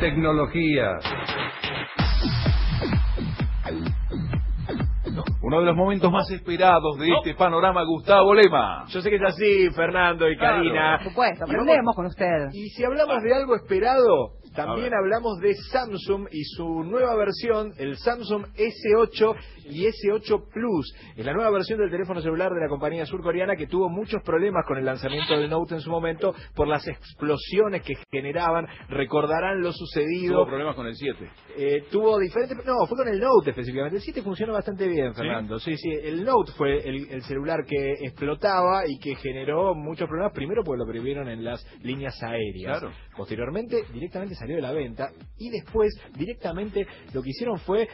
[0.00, 0.98] tecnología.
[5.50, 8.84] Uno de los momentos más esperados de este panorama, Gustavo Lema.
[8.88, 10.58] Yo sé que es así, Fernando y Claro.
[10.58, 10.98] Karina.
[11.02, 12.54] Por supuesto, Y vamos- aprendemos con ustedes.
[12.54, 17.96] Y si hablamos de algo esperado, también hablamos de Samsung y su nueva versión, el
[17.96, 19.34] Samsung S8
[19.70, 20.94] y S8 Plus.
[21.16, 24.64] Es la nueva versión del teléfono celular de la compañía surcoreana que tuvo muchos problemas
[24.68, 28.66] con el lanzamiento del Note en su momento por las explosiones que generaban.
[28.88, 30.34] Recordarán lo sucedido.
[30.34, 31.28] Tuvo problemas con el 7.
[31.56, 32.56] Eh, tuvo diferentes.
[32.64, 33.96] No, fue con el Note específicamente.
[33.96, 35.20] El 7 funcionó bastante bien, ¿Sí?
[35.60, 35.90] Sí, sí.
[35.90, 40.32] El Note fue el, el celular que explotaba y que generó muchos problemas.
[40.32, 42.80] Primero porque lo prohibieron en las líneas aéreas.
[42.80, 42.94] Claro.
[43.16, 45.10] Posteriormente, directamente salió de la venta.
[45.38, 47.88] Y después, directamente, lo que hicieron fue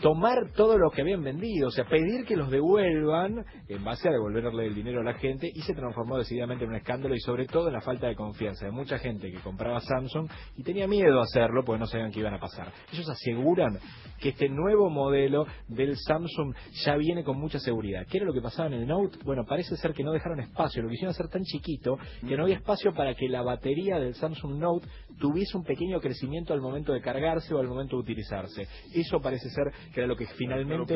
[0.00, 1.68] tomar todo lo que habían vendido.
[1.68, 5.50] O sea, pedir que los devuelvan en base a devolverle el dinero a la gente.
[5.52, 8.66] Y se transformó decididamente en un escándalo y sobre todo en la falta de confianza
[8.66, 12.20] de mucha gente que compraba Samsung y tenía miedo a hacerlo porque no sabían qué
[12.20, 12.72] iban a pasar.
[12.92, 13.78] Ellos aseguran
[14.20, 16.54] que este nuevo modelo del Samsung
[16.84, 18.06] ya viene con mucha seguridad.
[18.10, 19.18] ¿Qué era lo que pasaba en el Note?
[19.24, 22.56] Bueno, parece ser que no dejaron espacio, lo quisieron hacer tan chiquito que no había
[22.56, 24.86] espacio para que la batería del Samsung Note
[25.18, 28.66] tuviese un pequeño crecimiento al momento de cargarse o al momento de utilizarse.
[28.92, 29.59] Eso parece ser
[29.92, 30.94] que era lo que finalmente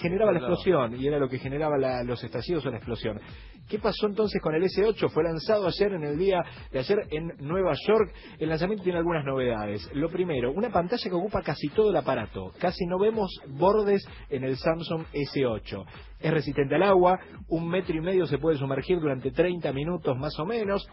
[0.00, 3.20] generaba la explosión y era lo que generaba la- los estallidos o la explosión.
[3.68, 5.08] ¿Qué pasó entonces con el S8?
[5.10, 8.12] Fue lanzado ayer en el día de ayer en Nueva York.
[8.38, 9.88] El lanzamiento tiene algunas novedades.
[9.94, 12.52] Lo primero, una pantalla que ocupa casi todo el aparato.
[12.58, 15.84] Casi no vemos bordes en el Samsung S8.
[16.20, 20.38] Es resistente al agua, un metro y medio se puede sumergir durante 30 minutos más
[20.38, 20.86] o menos.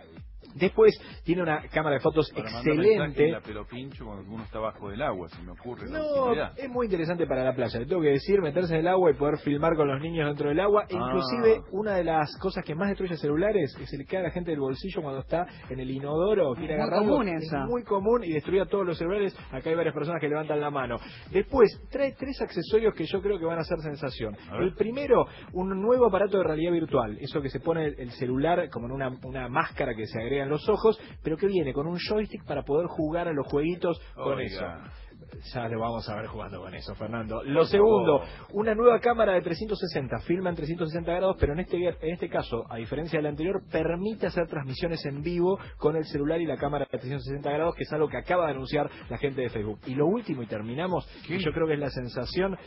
[0.55, 3.29] Después tiene una cámara de fotos Para excelente.
[3.31, 5.89] la pelo pincho cuando uno está bajo del agua, se me ocurre.
[5.89, 7.79] No, es muy interesante para la playa.
[7.79, 10.49] Le tengo que decir, meterse en el agua y poder filmar con los niños dentro
[10.49, 10.83] del agua.
[10.83, 10.87] Ah.
[10.89, 14.51] Inclusive, una de las cosas que más destruye celulares es el que a la gente
[14.51, 16.53] del bolsillo cuando está en el inodoro.
[16.55, 17.57] Quiere Es muy común Es eso.
[17.67, 19.35] muy común y destruye a todos los celulares.
[19.51, 20.97] Acá hay varias personas que levantan la mano.
[21.31, 24.35] Después, trae tres accesorios que yo creo que van a ser sensación.
[24.51, 24.57] A.
[24.57, 27.17] El primero, un nuevo aparato de realidad virtual.
[27.21, 30.30] Eso que se pone el, el celular como en una, una máscara que se agrega
[30.39, 33.99] en los ojos, pero que viene con un joystick para poder jugar a los jueguitos
[34.15, 34.45] con Oiga.
[34.45, 35.11] eso.
[35.53, 37.43] Ya lo vamos a ver jugando con eso, Fernando.
[37.43, 38.21] Lo segundo,
[38.53, 42.63] una nueva cámara de 360, filma en 360 grados, pero en este, en este caso,
[42.69, 46.85] a diferencia del anterior, permite hacer transmisiones en vivo con el celular y la cámara
[46.91, 49.79] de 360 grados, que es algo que acaba de anunciar la gente de Facebook.
[49.85, 51.39] Y lo último, y terminamos, ¿Qué?
[51.39, 52.57] yo creo que es la sensación,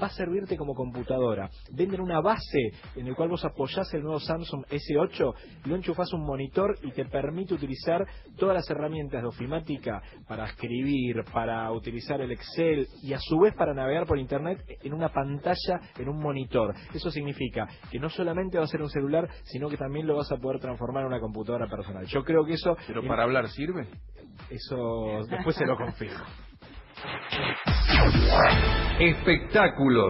[0.00, 1.50] va a servirte como computadora.
[1.72, 5.34] Venden una base en el cual vos apoyás el nuevo Samsung S8,
[5.64, 8.06] lo enchufás un monitor y te permite utilizar
[8.36, 13.54] todas las herramientas de ofimática para escribir, para utilizar el Excel y a su vez
[13.54, 16.74] para navegar por internet en una pantalla, en un monitor.
[16.94, 20.30] Eso significa que no solamente va a ser un celular, sino que también lo vas
[20.32, 22.06] a poder transformar en una computadora personal.
[22.06, 23.86] Yo creo que eso, Pero para hablar sirve.
[24.50, 26.24] eso después se lo confirmo.
[29.00, 30.08] Espectáculos.